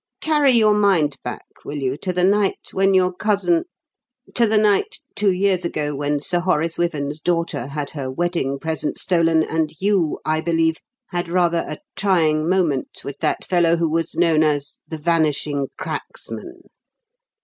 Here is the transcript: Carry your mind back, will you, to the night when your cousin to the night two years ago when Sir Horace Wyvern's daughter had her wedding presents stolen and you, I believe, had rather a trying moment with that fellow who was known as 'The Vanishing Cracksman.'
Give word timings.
Carry 0.19 0.49
your 0.53 0.73
mind 0.73 1.17
back, 1.23 1.45
will 1.63 1.77
you, 1.77 1.95
to 1.97 2.11
the 2.11 2.23
night 2.23 2.69
when 2.73 2.95
your 2.95 3.13
cousin 3.13 3.65
to 4.33 4.47
the 4.47 4.57
night 4.57 4.97
two 5.15 5.29
years 5.31 5.63
ago 5.63 5.93
when 5.93 6.19
Sir 6.19 6.39
Horace 6.39 6.75
Wyvern's 6.79 7.19
daughter 7.19 7.67
had 7.67 7.91
her 7.91 8.09
wedding 8.09 8.57
presents 8.57 9.03
stolen 9.03 9.43
and 9.43 9.71
you, 9.79 10.17
I 10.25 10.41
believe, 10.41 10.77
had 11.09 11.29
rather 11.29 11.63
a 11.67 11.77
trying 11.95 12.49
moment 12.49 13.01
with 13.03 13.17
that 13.19 13.45
fellow 13.45 13.75
who 13.77 13.91
was 13.91 14.15
known 14.15 14.41
as 14.41 14.79
'The 14.87 14.97
Vanishing 14.97 15.67
Cracksman.' 15.77 16.63